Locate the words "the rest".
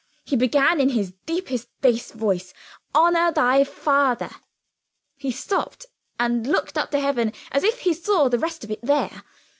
8.27-8.63